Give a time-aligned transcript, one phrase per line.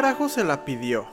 [0.00, 1.08] carajo se la pidió?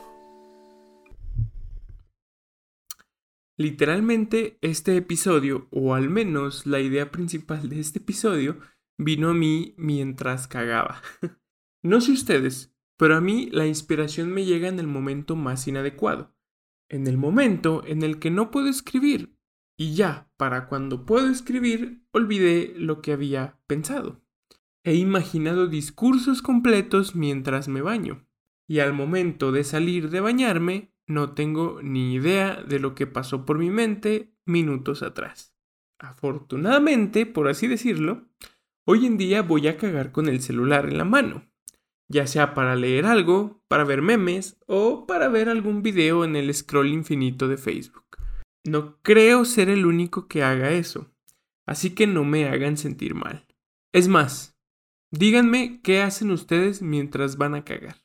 [3.58, 8.60] Literalmente este episodio, o al menos la idea principal de este episodio,
[9.00, 11.02] vino a mí mientras cagaba.
[11.82, 16.36] no sé ustedes, pero a mí la inspiración me llega en el momento más inadecuado.
[16.88, 19.36] En el momento en el que no puedo escribir.
[19.76, 24.22] Y ya, para cuando puedo escribir, olvidé lo que había pensado.
[24.84, 28.28] He imaginado discursos completos mientras me baño.
[28.68, 33.46] Y al momento de salir de bañarme, no tengo ni idea de lo que pasó
[33.46, 35.56] por mi mente minutos atrás.
[36.00, 38.28] Afortunadamente, por así decirlo,
[38.86, 41.50] hoy en día voy a cagar con el celular en la mano,
[42.08, 46.54] ya sea para leer algo, para ver memes o para ver algún video en el
[46.54, 48.06] scroll infinito de Facebook.
[48.64, 51.14] No creo ser el único que haga eso,
[51.66, 53.46] así que no me hagan sentir mal.
[53.94, 54.58] Es más,
[55.12, 58.05] díganme qué hacen ustedes mientras van a cagar.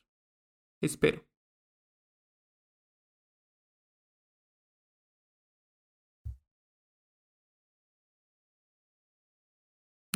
[0.81, 1.23] Espero.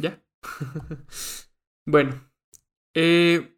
[0.02, 0.22] ¿Ya?
[1.85, 2.30] bueno,
[2.94, 3.57] eh,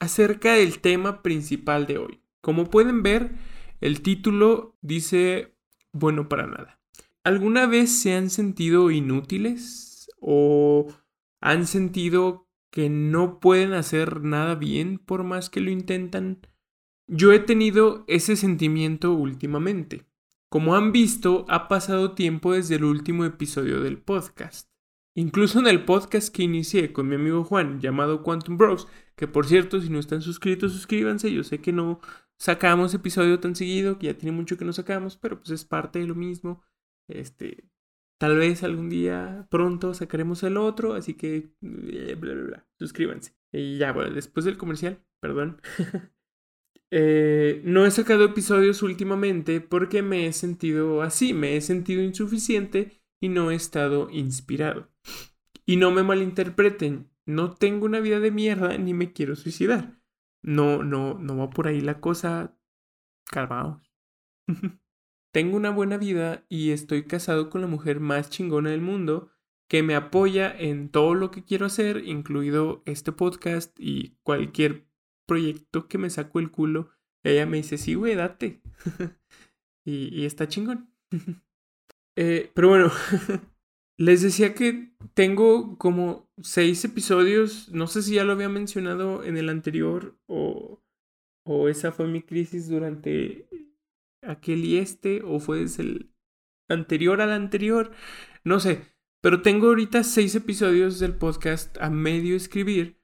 [0.00, 2.22] acerca del tema principal de hoy.
[2.40, 3.32] Como pueden ver,
[3.80, 5.56] el título dice
[5.92, 6.80] bueno para nada.
[7.24, 10.86] ¿Alguna vez se han sentido inútiles o
[11.40, 12.45] han sentido
[12.76, 16.46] que no pueden hacer nada bien por más que lo intentan?
[17.06, 20.04] Yo he tenido ese sentimiento últimamente.
[20.50, 24.68] Como han visto, ha pasado tiempo desde el último episodio del podcast.
[25.14, 29.46] Incluso en el podcast que inicié con mi amigo Juan llamado Quantum Bros, que por
[29.46, 31.32] cierto, si no están suscritos, suscríbanse.
[31.32, 32.00] Yo sé que no
[32.38, 36.00] sacamos episodio tan seguido, que ya tiene mucho que no sacamos, pero pues es parte
[36.00, 36.62] de lo mismo.
[37.08, 37.70] Este,
[38.18, 43.34] tal vez algún día pronto sacaremos el otro, así que eh, bla, bla, bla, suscríbanse.
[43.52, 45.60] Y ya, bueno, después del comercial, perdón.
[46.90, 53.02] eh, no he sacado episodios últimamente porque me he sentido así, me he sentido insuficiente
[53.20, 54.90] y no he estado inspirado.
[55.64, 60.00] Y no me malinterpreten, no tengo una vida de mierda ni me quiero suicidar.
[60.42, 62.56] No, no, no va por ahí la cosa.
[63.24, 63.82] Calmaos.
[65.36, 69.30] tengo una buena vida y estoy casado con la mujer más chingona del mundo
[69.68, 74.88] que me apoya en todo lo que quiero hacer, incluido este podcast y cualquier
[75.26, 76.88] proyecto que me saco el culo.
[77.22, 78.62] Ella me dice, sí, güey, date.
[79.84, 80.90] y, está chingón.
[82.18, 82.90] Eh, pero bueno,
[83.98, 89.36] les decía que tengo como seis episodios, no sé si ya lo había mencionado en
[89.36, 90.82] el anterior o,
[91.44, 93.46] o esa fue mi crisis durante
[94.26, 96.12] aquel y este o fue el
[96.68, 97.92] anterior al anterior,
[98.44, 98.82] no sé,
[99.20, 103.00] pero tengo ahorita seis episodios del podcast a medio escribir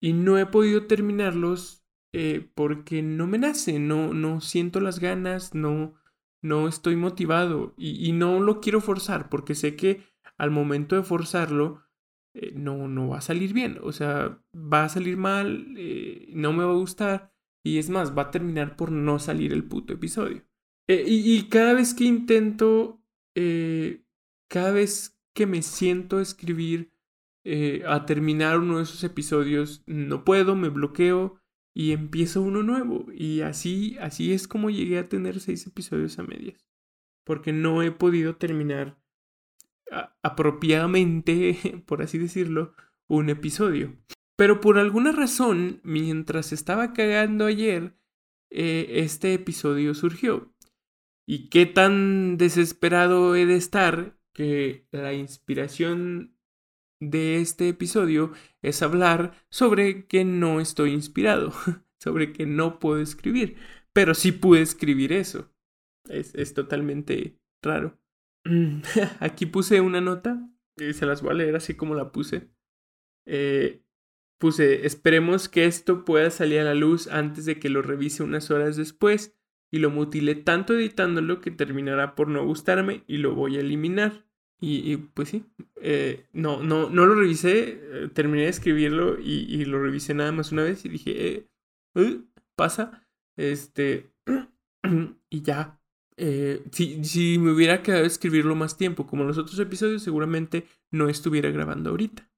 [0.00, 5.54] y no he podido terminarlos eh, porque no me nace, no, no siento las ganas,
[5.54, 5.94] no
[6.42, 10.02] no estoy motivado y, y, no lo quiero forzar porque sé que
[10.36, 11.84] al momento de forzarlo
[12.34, 16.52] eh, no, no va a salir bien, o sea, va a salir mal, eh, no
[16.52, 17.32] me va a gustar
[17.64, 20.42] y es más, va a terminar por no salir el puto episodio.
[20.88, 23.00] Eh, y, cada vez que intento,
[23.34, 24.02] eh,
[24.48, 26.92] cada vez que me siento a escribir,
[27.44, 31.40] eh, a terminar uno de esos episodios, no puedo, me bloqueo
[31.74, 33.06] y empiezo uno nuevo.
[33.12, 36.66] Y así, así es como llegué a tener seis episodios a medias.
[37.24, 38.98] Porque no he podido terminar
[40.22, 42.74] apropiadamente, por así decirlo,
[43.08, 43.96] un episodio.
[44.36, 47.94] Pero por alguna razón, mientras estaba cagando ayer,
[48.50, 50.52] este episodio surgió.
[51.26, 56.36] Y qué tan desesperado he de estar que la inspiración
[57.00, 58.32] de este episodio
[58.62, 61.52] es hablar sobre que no estoy inspirado,
[62.00, 63.56] sobre que no puedo escribir,
[63.92, 65.52] pero sí pude escribir eso.
[66.08, 67.98] Es, es totalmente raro.
[69.20, 72.50] Aquí puse una nota y se las voy a leer así como la puse.
[73.26, 73.84] Eh,
[74.38, 78.50] puse, esperemos que esto pueda salir a la luz antes de que lo revise unas
[78.50, 79.36] horas después
[79.72, 84.24] y lo mutilé tanto editándolo que terminará por no gustarme y lo voy a eliminar.
[84.60, 85.44] Y, y pues sí,
[85.80, 90.30] eh, no, no, no lo revisé, eh, terminé de escribirlo y, y, lo revisé nada
[90.30, 91.46] más una vez y dije, eh,
[91.96, 92.22] uh,
[92.54, 94.12] pasa, este,
[95.30, 95.80] y ya.
[96.16, 101.08] Eh, si, si me hubiera quedado escribirlo más tiempo, como los otros episodios, seguramente no
[101.08, 102.30] estuviera grabando ahorita.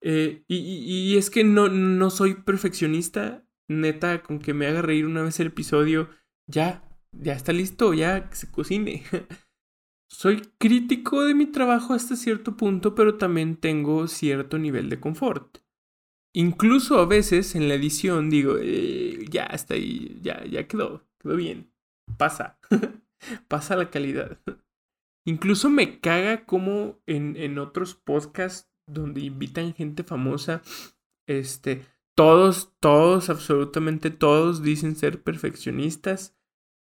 [0.00, 3.44] Eh, y, y, es que no, no soy perfeccionista.
[3.66, 6.10] Neta, con que me haga reír una vez el episodio,
[6.46, 6.82] ya,
[7.12, 9.02] ya está listo, ya se cocine.
[10.14, 15.58] soy crítico de mi trabajo hasta cierto punto, pero también tengo cierto nivel de confort.
[16.32, 21.36] Incluso a veces en la edición digo, eh, ya está ahí, ya, ya quedó, quedó
[21.36, 21.72] bien.
[22.16, 22.58] Pasa,
[23.48, 24.38] pasa la calidad.
[25.26, 30.62] Incluso me caga como en, en otros podcasts donde invitan gente famosa,
[31.26, 36.36] este, todos, todos, absolutamente todos dicen ser perfeccionistas.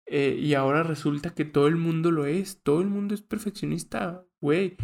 [0.06, 4.26] Eh, y ahora resulta que todo el mundo lo es, todo el mundo es perfeccionista,
[4.40, 4.76] güey.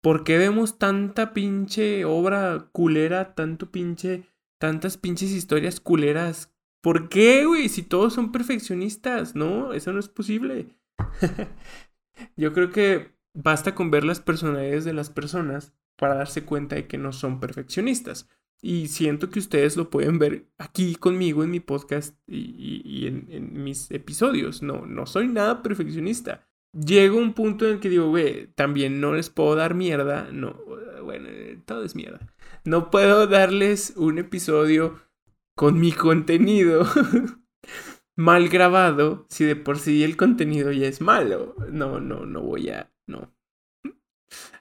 [0.00, 4.24] ¿Por qué vemos tanta pinche obra culera, tanto pinche,
[4.58, 6.54] tantas pinches historias culeras?
[6.82, 7.68] ¿Por qué, güey?
[7.68, 9.72] Si todos son perfeccionistas, ¿no?
[9.72, 10.76] Eso no es posible.
[12.36, 16.86] Yo creo que basta con ver las personalidades de las personas para darse cuenta de
[16.86, 18.28] que no son perfeccionistas.
[18.62, 23.90] Y siento que ustedes lo pueden ver aquí conmigo en mi podcast y, en, mis
[23.90, 24.62] episodios.
[24.62, 29.00] No, no soy nada perfeccionista llego a un punto en el que digo, güey, también
[29.00, 30.28] no les puedo dar mierda.
[30.32, 30.60] No,
[31.02, 31.28] bueno,
[31.64, 32.34] todo es mierda.
[32.64, 35.00] No puedo darles un episodio
[35.56, 36.86] con mi contenido
[38.16, 41.54] mal grabado si de por sí el contenido ya es malo.
[41.70, 42.92] No, no, no voy a.
[43.06, 43.33] No.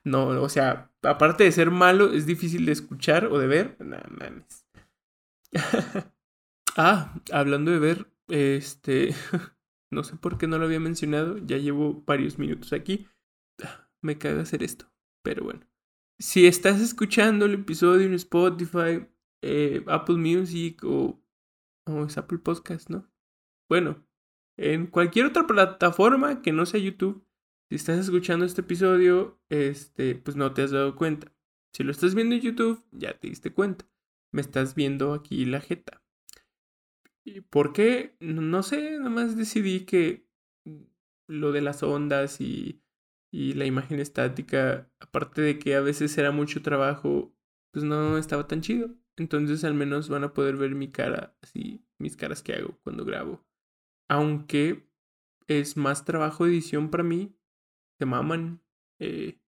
[0.06, 3.78] No, o sea, aparte de ser malo, es difícil de escuchar o de ver.
[3.80, 4.68] Mames.
[6.78, 9.16] ah, hablando de ver, este.
[9.92, 13.08] No sé por qué no lo había mencionado, ya llevo varios minutos aquí.
[14.02, 14.92] Me caga hacer esto,
[15.24, 15.68] pero bueno.
[16.20, 19.08] Si estás escuchando el episodio en Spotify,
[19.44, 21.22] eh, Apple Music o,
[21.86, 23.08] o es Apple Podcast, ¿no?
[23.70, 24.04] Bueno,
[24.58, 27.28] en cualquier otra plataforma que no sea YouTube,
[27.74, 31.34] si estás escuchando este episodio, este, pues no te has dado cuenta.
[31.72, 33.90] Si lo estás viendo en YouTube, ya te diste cuenta.
[34.31, 36.04] Me estás viendo aquí la jeta.
[37.24, 38.16] ¿Y por qué?
[38.20, 40.28] No sé, nomás decidí que
[41.28, 42.84] lo de las ondas y,
[43.31, 47.36] la imagen estática, aparte de que a veces era mucho trabajo,
[47.72, 48.94] pues no estaba tan chido.
[49.18, 53.04] Entonces al menos van a poder ver mi cara, así, mis caras que hago cuando
[53.04, 53.44] grabo.
[54.08, 54.88] Aunque
[55.48, 57.36] es más trabajo de edición para mí,
[57.98, 58.62] se maman.
[59.00, 59.40] Eh,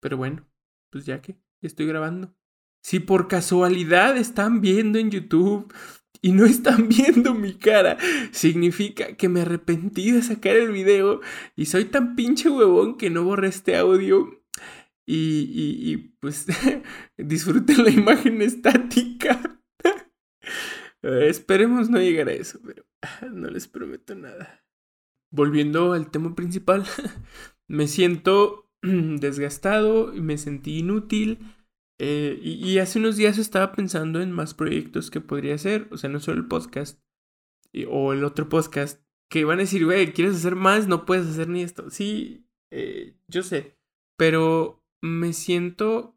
[0.00, 0.46] pero bueno,
[0.90, 2.34] pues ya que estoy grabando.
[2.82, 5.72] Si por casualidad están viendo en YouTube
[6.22, 7.98] y no están viendo mi cara,
[8.30, 11.20] significa que me arrepentí de sacar el video
[11.56, 14.42] y soy tan pinche huevón que no borré este audio.
[15.06, 16.46] Y, y, pues
[17.18, 19.60] disfruten la imagen estática.
[21.02, 22.86] Esperemos no llegar a eso, pero
[23.30, 24.64] no les prometo nada.
[25.30, 26.86] Volviendo al tema principal,
[27.68, 31.38] me siento desgastado y me sentí inútil
[31.98, 36.10] eh, y, hace unos días estaba pensando en más proyectos que podría hacer, o sea,
[36.10, 37.00] no solo el podcast
[37.88, 40.86] o el otro podcast, que van a decir, güey, ¿quieres hacer más?
[40.88, 41.90] No puedes hacer ni esto.
[41.90, 43.78] Sí, eh, yo sé,
[44.16, 46.16] pero me siento,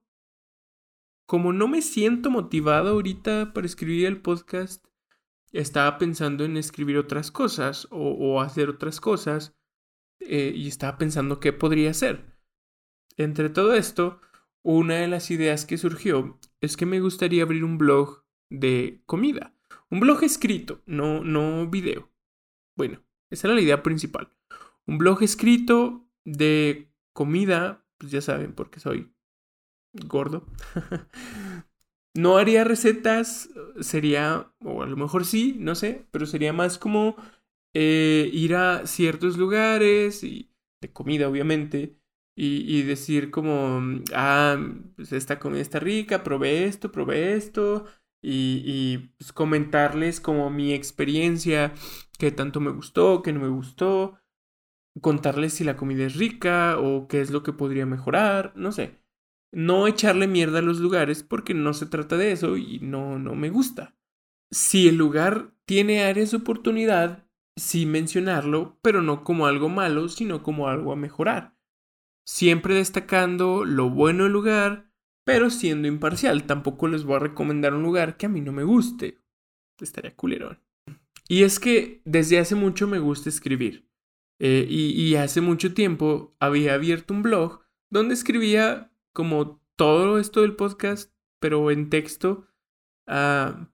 [1.27, 4.85] como no me siento motivado ahorita para escribir el podcast,
[5.51, 9.56] estaba pensando en escribir otras cosas o, hacer otras cosas
[10.19, 12.37] eh, y estaba pensando qué podría hacer.
[13.17, 14.21] Entre todo esto,
[14.63, 19.53] una de las ideas que surgió es que me gustaría abrir un blog de comida.
[19.89, 22.11] Un blog escrito, no, no video.
[22.75, 24.31] Bueno, esa era la idea principal.
[24.85, 29.13] Un blog escrito de comida, pues ya saben, porque soy
[29.93, 30.45] gordo.
[32.15, 37.15] no haría recetas, sería, o a lo mejor sí, no sé, pero sería más como
[37.79, 41.95] eh, ir a ciertos lugares y de comida, obviamente,
[42.35, 44.57] y, decir como, ah,
[44.95, 47.85] pues esta comida está rica, probé esto, probé esto,
[48.23, 51.71] y, y pues comentarles como mi experiencia,
[52.17, 54.19] qué tanto me gustó, qué no me gustó,
[54.99, 59.03] contarles si la comida es rica o qué es lo que podría mejorar, no sé.
[59.51, 63.35] No echarle mierda a los lugares porque no se trata de eso y no, no
[63.35, 63.95] me gusta.
[64.51, 67.26] Si el lugar tiene áreas de oportunidad,
[67.57, 71.57] sí mencionarlo, pero no como algo malo, sino como algo a mejorar
[72.27, 74.91] siempre destacando lo bueno del lugar,
[75.23, 76.45] pero siendo imparcial.
[76.45, 79.21] Tampoco les voy a recomendar un lugar que a mí no me guste.
[79.79, 80.59] Estaría culerón.
[81.29, 83.89] Y es que desde hace mucho me gusta escribir.
[84.39, 90.55] Eh, y, hace mucho tiempo había abierto un blog donde escribía como todo esto del
[90.55, 92.47] podcast, pero en texto.
[93.07, 93.71] Ah,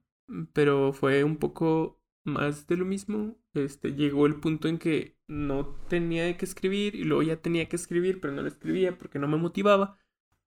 [0.52, 3.36] pero fue un poco más de lo mismo.
[3.54, 7.76] Este, llegó el punto en que no tenía que escribir y luego ya tenía que
[7.76, 9.98] escribir, pero no lo escribía porque no me motivaba.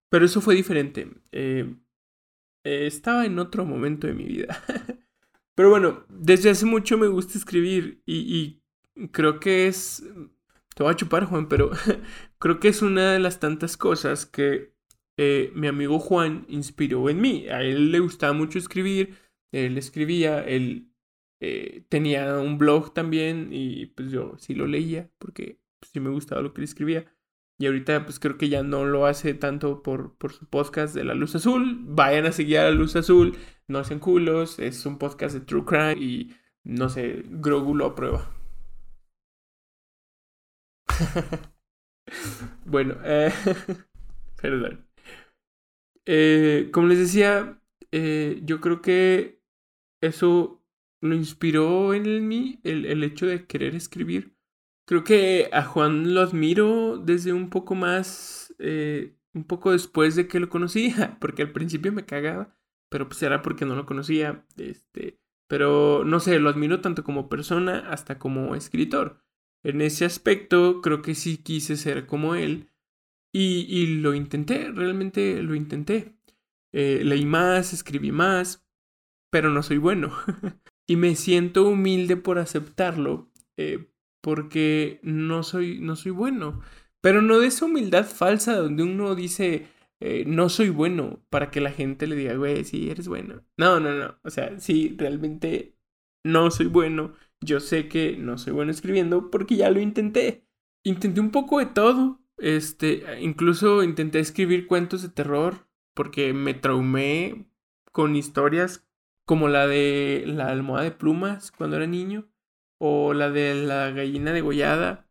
[0.09, 1.09] Pero eso fue diferente.
[1.31, 1.75] Eh,
[2.63, 4.63] estaba en otro momento de mi vida.
[5.55, 8.61] Pero bueno, desde hace mucho me gusta escribir y,
[9.11, 10.03] creo que es...
[10.75, 11.71] Te voy a chupar, Juan, pero
[12.37, 14.75] creo que es una de las tantas cosas que
[15.17, 17.47] eh, mi amigo Juan inspiró en mí.
[17.47, 19.15] A él le gustaba mucho escribir,
[19.51, 20.91] él escribía, él
[21.39, 26.09] eh, tenía un blog también y pues yo sí lo leía porque pues, sí me
[26.09, 27.05] gustaba lo que escribía.
[27.59, 31.03] Y ahorita pues creo que ya no lo hace tanto por, por su podcast de
[31.03, 31.79] La Luz Azul.
[31.81, 33.35] Vayan a seguir a La Luz Azul,
[33.67, 38.31] no sean culos, es un podcast de True Crime y no sé, Grogu lo aprueba.
[42.65, 43.31] bueno, eh,
[44.41, 44.87] perdón.
[46.05, 49.41] Eh, como les decía, eh, yo creo que
[50.01, 50.56] eso
[51.01, 54.35] lo inspiró en mí, el, el hecho de querer escribir.
[54.87, 60.27] Creo que a Juan lo admiro desde un poco más, eh, un poco después de
[60.27, 62.55] que lo conocía, porque al principio me cagaba,
[62.89, 67.27] pero pues era porque no lo conocía, este, pero no sé, lo admiro tanto como
[67.29, 69.23] persona hasta como escritor.
[69.63, 72.71] En ese aspecto creo que sí quise ser como él
[73.33, 76.15] y, y lo intenté, realmente lo intenté.
[76.71, 78.65] Eh, leí más, escribí más,
[79.29, 80.13] pero no soy bueno.
[80.87, 83.89] y me siento humilde por aceptarlo, eh,
[84.21, 86.61] porque no soy, no soy bueno.
[87.01, 89.67] Pero no de esa humildad falsa donde uno dice,
[89.99, 93.43] eh, no soy bueno, para que la gente le diga, güey, sí, eres bueno.
[93.57, 94.17] No, no, no.
[94.23, 95.77] O sea, sí, realmente
[96.23, 97.13] no soy bueno.
[97.41, 100.45] Yo sé que no soy bueno escribiendo porque ya lo intenté.
[100.83, 102.21] Intenté un poco de todo.
[102.37, 107.49] Este, incluso intenté escribir cuentos de terror porque me traumé
[107.91, 108.86] con historias
[109.27, 112.29] como la de la almohada de plumas cuando era niño
[112.79, 115.05] o la de la gallina degollada.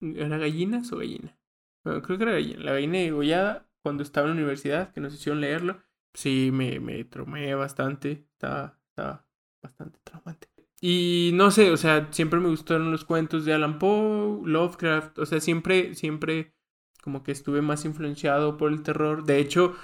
[0.00, 1.36] ¿Era gallinas o gallina?
[1.82, 2.62] creo que era gallina.
[2.62, 5.82] La gallina degollada cuando estaba en la universidad, que nos hicieron leerlo.
[6.14, 8.28] Sí, me, me traumé bastante.
[8.32, 8.78] Estaba
[9.60, 10.48] bastante traumante.
[10.80, 15.18] Y no sé, o sea, siempre me gustaron los cuentos de Alan Poe, Lovecraft.
[15.18, 16.54] O sea, siempre, siempre
[17.02, 19.24] como que estuve más influenciado por el terror.
[19.24, 19.74] De hecho,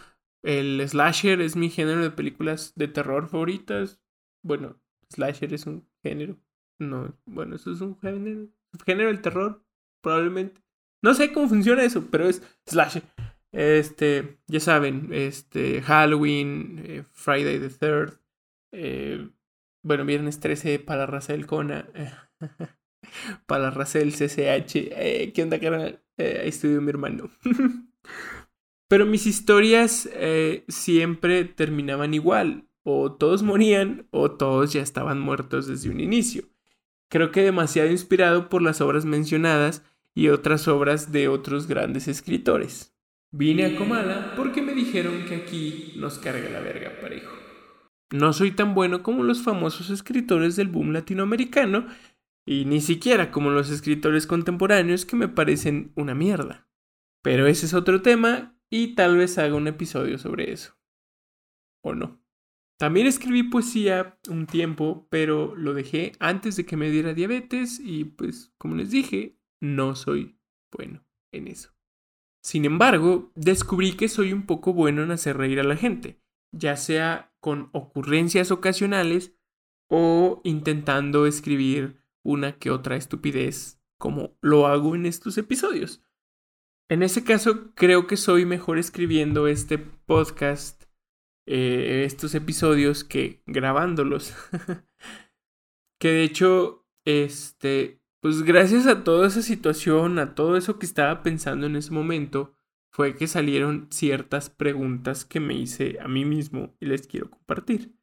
[0.45, 4.01] el slasher es mi género de películas de terror favoritas.
[4.43, 6.39] Bueno, slasher es un género
[6.79, 8.49] no, bueno, eso es un género,
[8.85, 9.65] género del terror,
[10.01, 10.61] probablemente.
[11.03, 12.99] No sé cómo funciona eso, pero es slash.
[13.53, 18.19] Este, ya saben, este, Halloween, eh, Friday the 3rd,
[18.73, 19.29] eh,
[19.83, 21.89] bueno, viernes 13 para Racel Kona,
[23.47, 26.03] para Racel CCH, eh, ¿qué onda, carnal?
[26.19, 27.31] ahí estudió mi hermano.
[28.89, 30.09] pero mis historias
[30.69, 36.45] siempre terminaban igual, o todos morían o todos ya estaban muertos desde un inicio
[37.15, 39.85] creo que demasiado inspirado por las obras mencionadas
[40.17, 42.93] y otras obras de otros grandes escritores.
[43.31, 47.33] Vine a Comala porque me dijeron que aquí nos carga la verga parejo.
[48.11, 51.87] No soy tan bueno como los famosos escritores del boom latinoamericano
[52.45, 56.67] y ni siquiera como los escritores contemporáneos que me parecen una mierda.
[57.23, 60.77] Pero ese es otro tema y tal vez haga un episodio sobre eso.
[61.81, 62.21] ¿O no?
[62.77, 68.03] También escribí poesía un tiempo, pero lo dejé antes de que me diera diabetes y
[68.03, 70.41] pues como les dije, no soy
[70.73, 71.71] bueno en eso.
[72.43, 76.77] Sin embargo, descubrí que soy un poco bueno en hacer reír a la gente, ya
[76.77, 79.37] sea con ocurrencias ocasionales
[79.89, 86.03] o intentando escribir una que otra estupidez como lo hago en estos episodios.
[86.91, 90.85] En ese caso, creo que soy mejor escribiendo este podcast
[91.47, 94.35] eh, estos episodios que grabándolos.
[96.01, 101.23] que de hecho, este, pues gracias a toda esa situación, a todo eso que estaba
[101.23, 102.55] pensando en ese momento,
[102.93, 107.97] fue que salieron ciertas preguntas que me hice a mí mismo y les quiero compartir.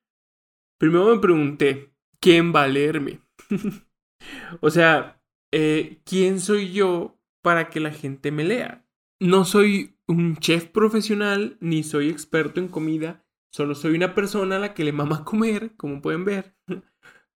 [0.80, 3.22] Primero me pregunté, ¿quién va a leerme?
[4.62, 8.86] o sea, eh, ¿quién soy yo para que la gente me lea?
[9.20, 14.60] No soy un chef profesional, ni soy experto en comida, Solo soy una persona a
[14.60, 16.56] la que le mama comer, como pueden ver.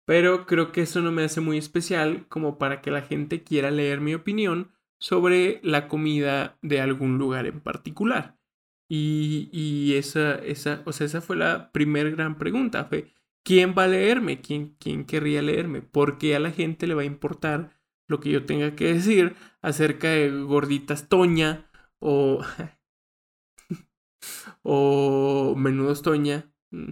[0.06, 3.70] Pero creo que eso no me hace muy especial como para que la gente quiera
[3.70, 8.38] leer mi opinión sobre la comida de algún lugar en particular.
[8.88, 12.84] Y, y esa, esa, o sea, esa fue la primera gran pregunta.
[12.84, 14.40] Fue, ¿quién va a leerme?
[14.40, 15.80] ¿Quién, ¿Quién querría leerme?
[15.82, 17.73] ¿Por qué a la gente le va a importar
[18.06, 22.40] lo que yo tenga que decir acerca de gorditas Toña o
[24.62, 26.52] o Menudo Estoña.
[26.70, 26.90] Mm,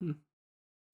[0.00, 0.14] mm.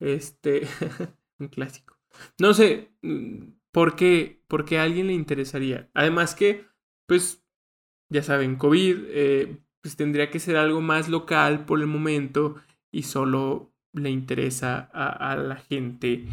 [0.00, 0.62] Este,
[1.38, 1.98] un clásico.
[2.38, 5.90] No sé, mm, ¿por qué, ¿por qué a alguien le interesaría?
[5.94, 6.66] Además que,
[7.06, 7.44] pues,
[8.08, 12.56] ya saben, COVID, eh, pues tendría que ser algo más local por el momento
[12.90, 16.26] y solo le interesa a, la gente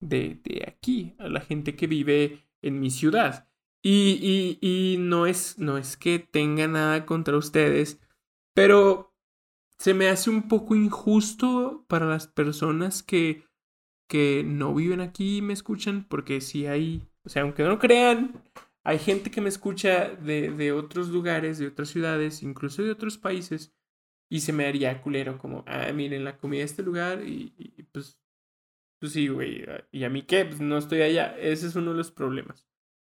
[0.00, 3.48] de, de, aquí, a la gente que vive en mi ciudad.
[3.82, 8.00] Y, y, y no, es, no es que tenga nada contra ustedes,
[8.54, 9.14] pero
[9.78, 13.44] se me hace un poco injusto para las personas que,
[14.08, 18.42] que no viven aquí y me escuchan, porque si hay, o sea, aunque no crean,
[18.84, 23.18] hay gente que me escucha de, de otros lugares, de otras ciudades, incluso de otros
[23.18, 23.74] países,
[24.30, 27.82] y se me haría culero como, ah, miren la comida de este lugar y, y
[27.82, 28.18] pues,
[29.04, 30.46] pues sí, güey, ¿y a mí qué?
[30.46, 32.66] Pues no estoy allá, ese es uno de los problemas.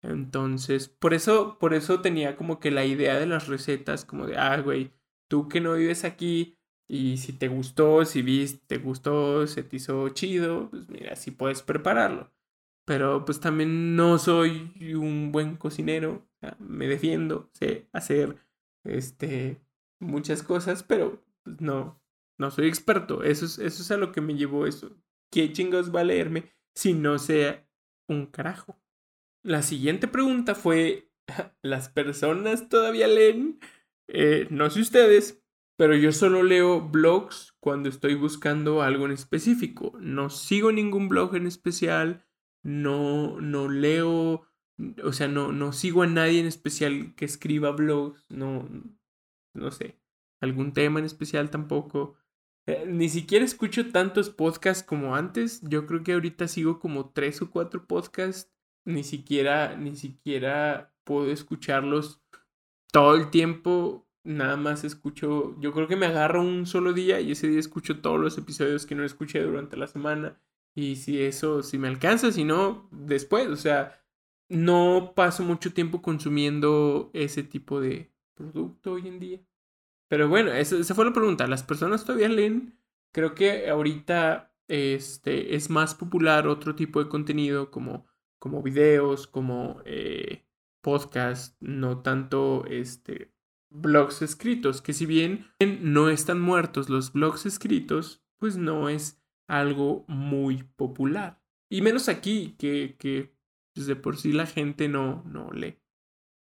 [0.01, 4.36] Entonces, por eso, por eso tenía como que la idea de las recetas, como de,
[4.36, 4.94] ah, güey,
[5.27, 9.75] tú que no vives aquí y si te gustó, si viste, te gustó, se te
[9.75, 12.32] hizo chido, pues mira, sí puedes prepararlo.
[12.86, 16.27] Pero pues también no soy un buen cocinero,
[16.58, 18.38] me defiendo, sé hacer
[18.84, 19.62] este
[20.00, 22.01] muchas cosas, pero pues, no,
[22.39, 23.22] no soy experto.
[23.22, 24.98] Eso es, eso es a lo que me llevó eso.
[25.32, 27.67] ¿Qué chingos va a leerme si no sea
[28.08, 28.79] un carajo?
[29.44, 31.12] La siguiente pregunta fue,
[31.62, 33.60] ¿las personas todavía leen?
[34.08, 35.44] Eh, no sé ustedes,
[35.77, 39.98] pero yo solo leo blogs cuando estoy buscando algo en específico.
[40.00, 42.25] No sigo ningún blog en especial,
[42.63, 44.48] no, no leo,
[45.03, 48.70] o sea, no, no sigo a nadie en especial que escriba blogs, no,
[49.53, 50.00] no sé,
[50.41, 52.15] algún tema en especial tampoco.
[52.67, 55.62] Eh, ni siquiera escucho tantos podcasts como antes.
[55.62, 58.51] Yo creo que ahorita sigo como tres o cuatro podcasts
[58.86, 62.22] ni siquiera, ni siquiera puedo escucharlos
[62.91, 64.07] todo el tiempo.
[64.24, 68.01] Nada más escucho, yo creo que me agarro un solo día y ese día escucho
[68.01, 70.39] todos los episodios que no escuché durante la semana.
[70.74, 74.04] Y si eso, si me alcanza, si no, después, o sea,
[74.49, 79.39] no paso mucho tiempo consumiendo ese tipo de producto hoy en día.
[80.15, 81.45] Pero bueno, esa, fue la pregunta.
[81.45, 82.80] ¿Las personas todavía leen?
[83.12, 88.06] Creo que ahorita este, es más popular otro tipo de contenido como
[88.39, 90.45] como videos, como eh,
[90.82, 93.34] podcasts, no tanto este,
[93.69, 95.51] blogs escritos, que si bien
[95.82, 101.43] no están muertos los blogs escritos, pues no es algo muy popular.
[101.69, 103.36] Y menos aquí, que, que
[103.73, 105.78] pues, por sí la gente no, no lee.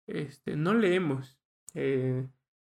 [0.06, 1.38] Este, no leemos.
[1.74, 2.26] Eh,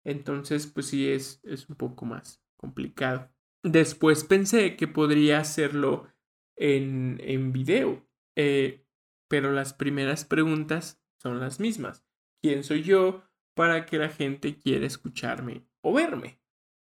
[0.07, 3.29] entonces, pues sí es, es un poco más complicado.
[3.61, 6.07] Después pensé que podría hacerlo
[6.55, 8.07] en, en video.
[8.37, 8.85] Eh,
[9.27, 12.05] pero las primeras preguntas son las mismas.
[12.41, 13.21] ¿Quién soy yo
[13.53, 16.39] para que la gente quiera escucharme o verme?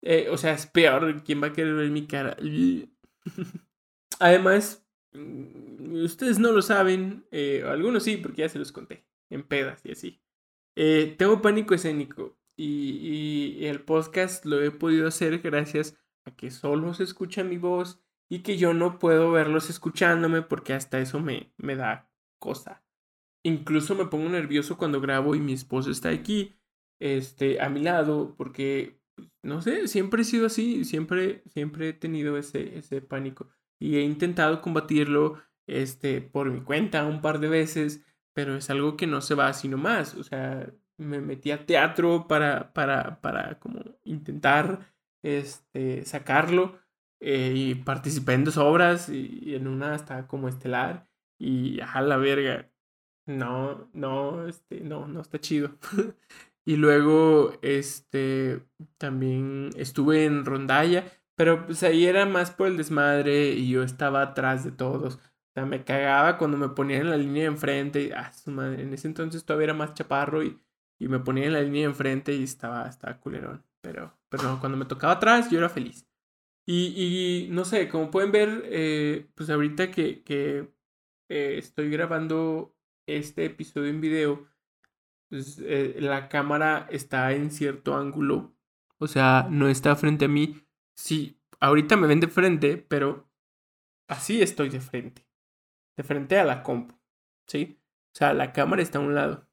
[0.02, 1.22] Eh, o sea, es peor.
[1.24, 2.36] ¿Quién va a querer ver mi cara?
[4.20, 9.44] Además, mm, ustedes no lo saben, eh, algunos sí, porque ya se los conté, en
[9.44, 10.20] pedas y así.
[11.16, 16.92] Tengo pánico escénico y, y, el podcast lo he podido hacer gracias a que solo
[16.92, 21.52] se escucha mi voz y que yo no puedo verlos escuchándome porque hasta eso me,
[21.56, 22.82] me da cosa.
[23.44, 26.58] Incluso me pongo nervioso cuando grabo y mi esposo está aquí,
[27.00, 29.00] este, a mi lado, porque,
[29.42, 33.48] no sé, siempre he sido así, siempre, siempre he tenido ese, ese pánico.
[33.80, 38.96] Y he intentado combatirlo, este, por mi cuenta un par de veces, pero es algo
[38.96, 40.14] que no se va así nomás.
[40.16, 46.78] O sea, me metí a teatro para, para, para como intentar, este, sacarlo.
[47.20, 51.08] Eh, y participé en dos obras y, en una hasta como estelar
[51.38, 52.70] y a la verga.
[53.26, 55.72] No, no, este, no, no está chido.
[56.64, 58.62] y luego, este,
[58.98, 61.04] también estuve en rondalla,
[61.36, 65.16] pero pues ahí era más por el desmadre y yo estaba atrás de todos.
[65.16, 65.20] O
[65.54, 68.02] sea, me cagaba cuando me ponían en la línea de enfrente.
[68.04, 70.58] Y, ah, su madre, en ese entonces todavía era más chaparro y,
[70.98, 73.64] y me ponía en la línea de enfrente y estaba, estaba culerón.
[73.80, 76.06] Pero, pero no, cuando me tocaba atrás yo era feliz.
[76.66, 80.70] Y, y no sé, como pueden ver, eh, pues ahorita que, que
[81.28, 84.46] eh, estoy grabando este episodio en video,
[85.30, 88.54] pues, eh, la cámara está en cierto ángulo,
[88.98, 90.62] o sea, no está frente a mí.
[90.94, 93.30] Sí, ahorita me ven de frente, pero
[94.08, 95.26] así estoy de frente,
[95.96, 96.94] de frente a la compu,
[97.46, 97.80] ¿sí?
[98.12, 99.47] O sea, la cámara está a un lado.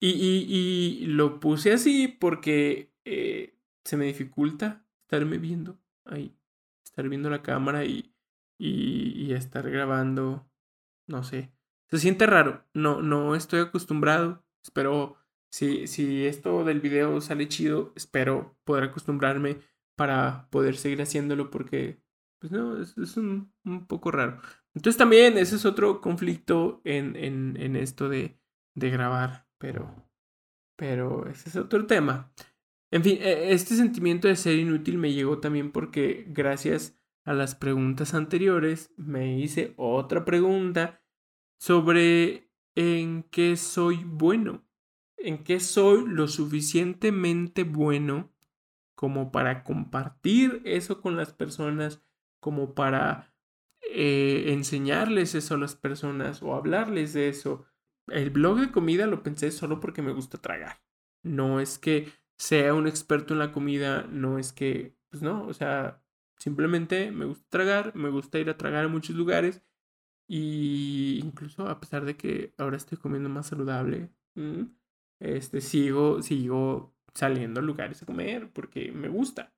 [0.00, 6.36] Y, y, y lo puse así porque eh, se me dificulta estarme viendo ahí,
[6.84, 8.14] estar viendo la cámara y,
[8.58, 10.46] y, y estar grabando
[11.06, 11.52] no sé.
[11.90, 12.64] Se siente raro.
[12.74, 14.44] No, no estoy acostumbrado.
[14.62, 15.16] Espero,
[15.50, 19.58] si, si esto del video sale chido, espero poder acostumbrarme
[19.96, 22.00] para poder seguir haciéndolo porque,
[22.40, 24.40] pues no, es, es un, un, poco raro.
[24.74, 28.40] Entonces también ese es otro conflicto en, en, en esto de,
[28.74, 29.94] de grabar, pero,
[30.76, 32.30] pero ese es otro tema.
[32.90, 37.54] En fin, e, este sentimiento de ser inútil me llegó también porque gracias a las
[37.54, 41.02] preguntas anteriores me hice otra pregunta
[41.58, 44.66] sobre en qué soy bueno,
[45.16, 48.30] en qué soy lo suficientemente bueno
[48.94, 52.02] como para compartir eso con las personas,
[52.38, 53.34] como para
[53.80, 57.64] eh, enseñarles eso a las personas o hablarles de eso.
[58.08, 60.82] El blog de comida lo pensé solo porque me gusta tragar.
[61.22, 65.54] No es que sea un experto en la comida, no es que, pues no, o
[65.54, 66.02] sea,
[66.38, 69.62] simplemente me gusta tragar, me gusta ir a tragar a muchos lugares
[70.26, 74.62] y incluso a pesar de que ahora estoy comiendo más saludable, mm,
[75.20, 79.54] este, sigo, sigo saliendo a lugares a comer porque me gusta.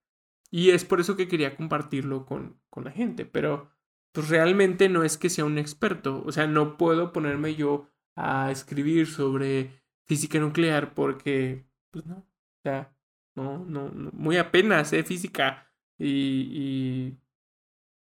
[0.51, 3.71] Y es por eso que quería compartirlo con, con la gente, pero
[4.13, 8.50] pues realmente no es que sea un experto, o sea, no puedo ponerme yo a
[8.50, 12.96] escribir sobre física nuclear porque, pues no, o sea,
[13.35, 17.18] no, no, muy apenas sé física y,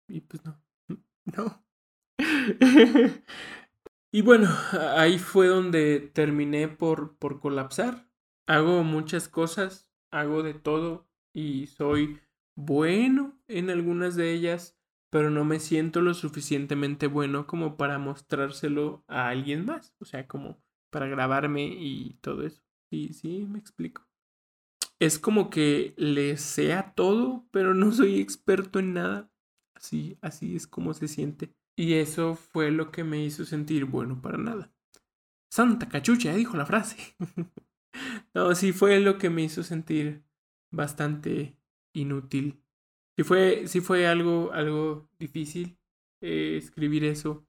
[0.08, 0.62] y, y pues no,
[1.26, 1.66] no.
[4.12, 4.50] y bueno,
[4.96, 8.10] ahí fue donde terminé por, por colapsar.
[8.48, 12.22] Hago muchas cosas, hago de todo y soy
[12.56, 14.78] bueno en algunas de ellas,
[15.16, 20.28] pero no me siento lo suficientemente bueno como para mostrárselo a alguien más, o sea,
[20.28, 22.62] como para grabarme y todo eso.
[22.90, 24.06] Sí, sí, me explico.
[25.00, 29.32] Es como que le sea todo, pero no soy experto en nada.
[29.74, 31.56] Así, así es como se siente.
[31.78, 34.74] Y eso fue lo que me hizo sentir bueno para nada.
[35.50, 37.16] Santa cachucha, dijo la frase.
[38.34, 40.26] no, sí fue lo que me hizo sentir
[40.72, 41.58] bastante
[41.94, 42.65] inútil.
[43.18, 45.78] Sí fue, sí fue algo, algo difícil
[46.22, 47.46] eh, escribir eso.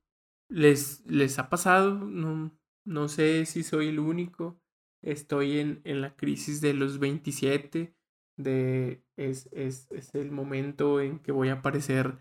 [0.48, 1.94] ¿Les, ¿Les ha pasado?
[1.94, 4.60] No, no sé si soy el único.
[5.02, 7.94] Estoy en, en la crisis de los 27.
[8.38, 12.18] De, es, es, es el momento en que voy a aparecer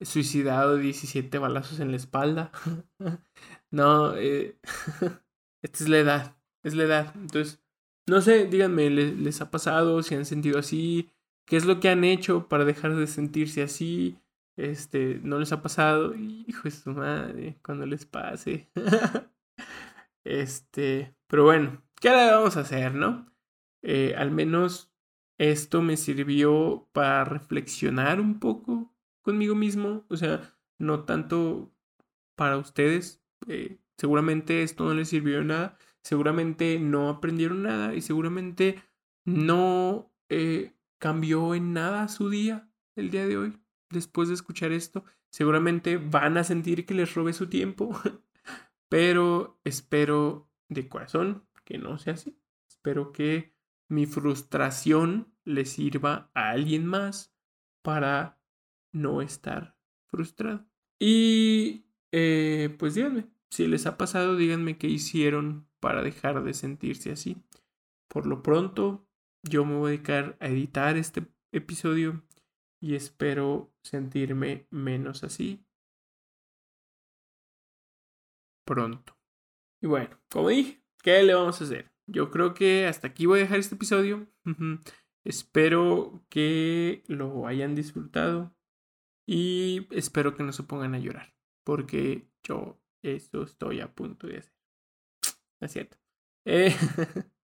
[0.00, 2.52] suicidado 17 balazos en la espalda.
[3.70, 4.58] no, eh,
[5.62, 7.14] esta es la edad, es la edad.
[7.16, 7.60] Entonces,
[8.06, 10.02] no sé, díganme, ¿les, ha pasado?
[10.02, 11.10] ¿Si han sentido así?
[11.48, 14.18] ¿Qué es lo que han hecho para dejar de sentirse así?
[14.56, 16.14] Este, ¿no les ha pasado?
[16.14, 18.68] Hijo de su madre, cuando les pase.
[20.24, 23.32] este, pero bueno, ¿qué le vamos a hacer, no?
[23.80, 24.92] Eh, al menos
[25.38, 31.72] esto me sirvió para reflexionar un poco conmigo mismo, o sea, no tanto
[32.34, 33.22] para ustedes.
[33.46, 38.82] Eh, seguramente esto no les sirvió nada, seguramente no aprendieron nada y seguramente
[39.24, 43.58] no eh, cambió en nada su día el día de hoy.
[43.90, 47.98] Después de escuchar esto, seguramente van a sentir que les robe su tiempo,
[48.88, 52.38] pero espero de corazón que no sea así.
[52.68, 53.54] Espero que
[53.88, 57.34] mi frustración le sirva a alguien más
[57.82, 58.40] para
[58.92, 60.66] no estar frustrado.
[60.98, 67.12] Y eh, pues díganme, si les ha pasado, díganme qué hicieron para dejar de sentirse
[67.12, 67.36] así.
[68.08, 69.07] Por lo pronto,
[69.42, 72.22] yo me voy a dedicar a editar este episodio
[72.80, 75.64] y espero sentirme menos así
[78.68, 79.16] pronto.
[79.80, 81.90] Y bueno, como dije, ¿qué le vamos a hacer?
[82.06, 84.26] Yo creo que hasta aquí voy a dejar este episodio.
[85.24, 88.54] espero que lo hayan disfrutado.
[89.26, 94.38] Y espero que no se pongan a llorar, porque yo eso estoy a punto de
[94.38, 94.54] hacer.
[95.60, 95.98] es cierto.
[96.46, 96.74] Eh,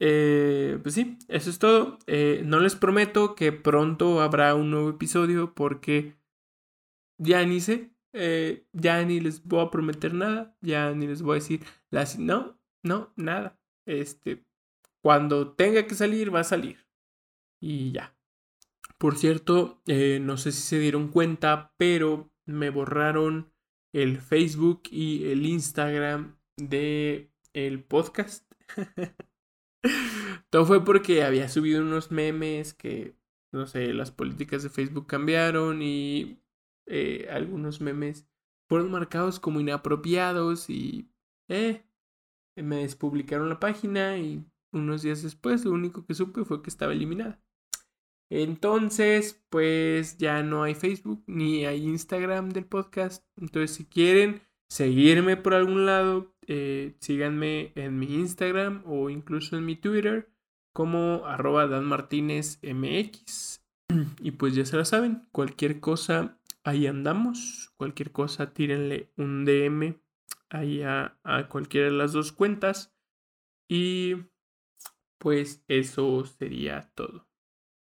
[0.00, 1.98] eh, pues sí, eso es todo.
[2.06, 6.16] Eh, no les prometo que pronto habrá un nuevo episodio porque
[7.18, 7.92] ya ni sé,
[8.72, 12.58] ya ni les voy a prometer nada, ya ni les voy a decir, las, no,
[12.82, 13.58] no, nada.
[13.86, 14.44] Este,
[15.02, 16.86] cuando tenga que salir, va a salir.
[17.60, 18.16] Y ya.
[18.98, 23.52] Por cierto, eh, no sé si se dieron cuenta, pero me borraron
[23.92, 28.50] el Facebook y el Instagram de el podcast.
[30.56, 33.14] Todo fue porque había subido unos memes que,
[33.52, 36.40] no sé, las políticas de Facebook cambiaron y
[36.86, 38.26] eh, algunos memes
[38.66, 41.10] fueron marcados como inapropiados y
[41.50, 41.84] eh,
[42.56, 46.94] me despublicaron la página y unos días después lo único que supe fue que estaba
[46.94, 47.38] eliminada.
[48.30, 53.26] Entonces, pues ya no hay Facebook ni hay Instagram del podcast.
[53.36, 54.40] Entonces, si quieren
[54.70, 60.34] seguirme por algún lado, eh, síganme en mi Instagram o incluso en mi Twitter
[60.76, 63.62] como arroba danmartinezmx.
[64.20, 67.72] Y pues ya se lo saben, cualquier cosa, ahí andamos.
[67.78, 69.98] Cualquier cosa, tírenle un DM
[70.50, 72.94] ahí a, a cualquiera de las dos cuentas.
[73.68, 74.16] Y
[75.16, 77.26] pues eso sería todo.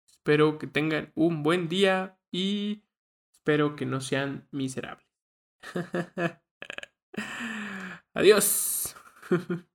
[0.09, 2.85] Espero que tengan un buen día y
[3.33, 5.09] espero que no sean miserables.
[8.15, 8.95] Adiós.